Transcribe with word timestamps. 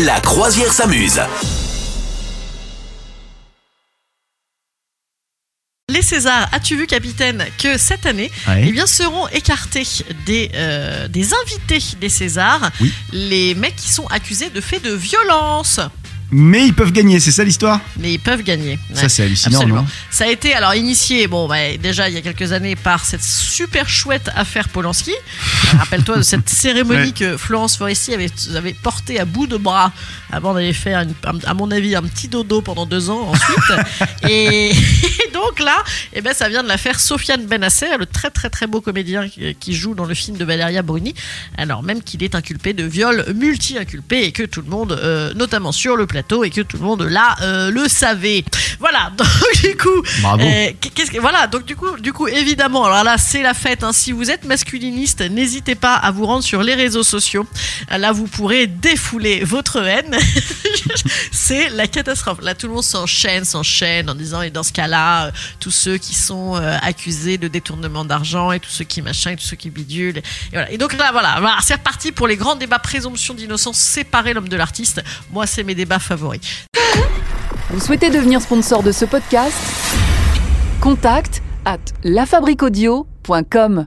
La 0.00 0.20
croisière 0.20 0.72
s'amuse. 0.72 1.20
Les 5.90 6.00
Césars, 6.02 6.48
as-tu 6.52 6.76
vu, 6.76 6.86
capitaine, 6.86 7.44
que 7.58 7.76
cette 7.76 8.06
année, 8.06 8.30
Ouais. 8.48 8.64
eh 8.66 8.72
bien, 8.72 8.86
seront 8.86 9.28
écartés 9.28 9.86
des, 10.24 10.50
euh, 10.54 11.06
des 11.08 11.30
invités 11.34 11.82
des 12.00 12.08
Césars, 12.08 12.70
Oui. 12.80 12.92
les 13.12 13.54
mecs 13.54 13.76
qui 13.76 13.90
sont 13.90 14.06
accusés 14.06 14.48
de 14.50 14.60
faits 14.60 14.82
de 14.82 14.92
violence. 14.92 15.80
Mais 16.34 16.66
ils 16.66 16.72
peuvent 16.74 16.92
gagner, 16.92 17.20
c'est 17.20 17.30
ça 17.30 17.44
l'histoire 17.44 17.78
Mais 17.98 18.14
ils 18.14 18.18
peuvent 18.18 18.42
gagner. 18.42 18.78
Ça 18.94 19.08
c'est 19.10 19.22
hallucinant, 19.24 19.58
Absolument. 19.58 19.82
non 19.82 19.86
Ça 20.10 20.24
a 20.24 20.28
été 20.28 20.54
alors 20.54 20.74
initié, 20.74 21.26
bon, 21.26 21.46
bah, 21.46 21.76
déjà 21.76 22.08
il 22.08 22.14
y 22.14 22.18
a 22.18 22.22
quelques 22.22 22.52
années 22.52 22.74
par 22.74 23.04
cette 23.04 23.22
super 23.22 23.88
chouette 23.88 24.30
affaire 24.34 24.70
Polanski. 24.70 25.10
Euh, 25.12 25.76
Rappelle-toi 25.78 26.16
de 26.18 26.22
cette 26.22 26.48
cérémonie 26.48 26.92
Ouais. 27.02 27.12
que 27.12 27.36
Florence 27.36 27.76
Foresti 27.76 28.14
avait, 28.14 28.30
avait 28.56 28.72
portée 28.72 29.20
à 29.20 29.24
bout 29.26 29.46
de 29.46 29.56
bras 29.58 29.92
avant 30.30 30.54
d'aller 30.54 30.72
faire, 30.72 31.00
une- 31.00 31.14
à 31.44 31.52
mon 31.54 31.70
avis, 31.70 31.94
un 31.96 32.02
petit 32.02 32.28
dodo 32.28 32.62
pendant 32.62 32.86
deux 32.86 33.10
ans 33.10 33.28
ensuite. 33.32 33.86
et, 34.28 34.70
et 34.70 35.30
donc 35.34 35.58
là, 35.60 35.82
eh 36.14 36.22
ben, 36.22 36.32
ça 36.32 36.48
vient 36.48 36.62
de 36.62 36.68
l'affaire 36.68 36.98
Sofiane 36.98 37.44
Benasser, 37.46 37.88
le 37.98 38.06
très 38.06 38.30
très 38.30 38.48
très 38.48 38.66
beau 38.66 38.80
comédien 38.80 39.28
qui, 39.28 39.54
qui 39.56 39.74
joue 39.74 39.94
dans 39.94 40.04
le 40.06 40.14
film 40.14 40.38
de 40.38 40.44
Valéria 40.46 40.80
Bruni, 40.82 41.14
alors 41.58 41.82
même 41.82 42.02
qu'il 42.02 42.22
est 42.24 42.34
inculpé 42.34 42.72
de 42.72 42.84
viol 42.84 43.26
multi-inculpé 43.34 44.22
et 44.24 44.32
que 44.32 44.44
tout 44.44 44.62
le 44.62 44.68
monde, 44.70 44.92
euh, 44.92 45.34
notamment 45.34 45.72
sur 45.72 45.96
le 45.96 46.06
plateau, 46.06 46.21
et 46.44 46.50
que 46.50 46.60
tout 46.60 46.76
le 46.76 46.82
monde 46.84 47.02
là 47.02 47.36
euh, 47.42 47.70
le 47.70 47.88
savait. 47.88 48.44
Voilà, 48.78 49.10
donc 49.16 49.26
du 49.62 49.76
coup, 49.76 50.02
Bravo. 50.20 50.42
euh, 50.42 50.70
qu'est-ce 50.94 51.10
que 51.10 51.18
voilà, 51.20 51.46
donc 51.46 51.64
du 51.64 51.76
coup, 51.76 51.98
du 52.00 52.12
coup, 52.12 52.26
évidemment, 52.28 52.84
alors 52.84 53.04
là, 53.04 53.18
c'est 53.18 53.42
la 53.42 53.54
fête. 53.54 53.82
hein. 53.84 53.92
Si 53.92 54.12
vous 54.12 54.30
êtes 54.30 54.44
masculiniste, 54.44 55.20
n'hésitez 55.20 55.74
pas 55.74 55.94
à 55.94 56.10
vous 56.10 56.26
rendre 56.26 56.42
sur 56.44 56.62
les 56.62 56.74
réseaux 56.74 57.02
sociaux. 57.02 57.46
Là, 57.90 58.12
vous 58.12 58.26
pourrez 58.26 58.66
défouler 58.66 59.44
votre 59.44 59.78
haine. 59.84 60.16
c'est 61.42 61.70
la 61.70 61.88
catastrophe. 61.88 62.38
Là, 62.40 62.54
tout 62.54 62.68
le 62.68 62.74
monde 62.74 62.84
s'enchaîne, 62.84 63.44
s'enchaîne 63.44 64.08
en 64.08 64.14
disant, 64.14 64.42
et 64.42 64.50
dans 64.50 64.62
ce 64.62 64.72
cas-là, 64.72 65.26
euh, 65.26 65.30
tous 65.58 65.72
ceux 65.72 65.98
qui 65.98 66.14
sont 66.14 66.54
euh, 66.54 66.76
accusés 66.80 67.36
de 67.36 67.48
détournement 67.48 68.04
d'argent 68.04 68.52
et 68.52 68.60
tous 68.60 68.70
ceux 68.70 68.84
qui 68.84 69.02
machin, 69.02 69.32
et 69.32 69.36
tous 69.36 69.42
ceux 69.42 69.56
qui 69.56 69.70
bidulent. 69.70 70.18
Et, 70.18 70.22
voilà. 70.52 70.76
donc 70.76 70.96
là, 70.96 71.10
voilà, 71.10 71.40
voilà 71.40 71.56
c'est 71.60 71.74
reparti 71.74 72.12
pour 72.12 72.28
les 72.28 72.36
grands 72.36 72.54
débats 72.54 72.78
présomption 72.78 73.34
d'innocence, 73.34 73.76
séparer 73.76 74.34
l'homme 74.34 74.48
de 74.48 74.56
l'artiste. 74.56 75.02
Moi, 75.32 75.48
c'est 75.48 75.64
mes 75.64 75.74
débats 75.74 75.98
favoris. 75.98 76.40
Vous 77.70 77.80
souhaitez 77.80 78.10
devenir 78.10 78.40
sponsor 78.40 78.84
de 78.84 78.92
ce 78.92 79.04
podcast? 79.04 79.56
Contact 80.80 81.42
à 81.64 81.76
lafabriquaudio.com. 82.04 83.84